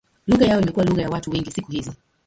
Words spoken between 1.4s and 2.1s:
siku hizi.